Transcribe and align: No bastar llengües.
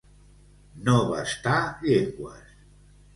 No 0.87 0.95
bastar 1.11 1.57
llengües. 1.83 2.49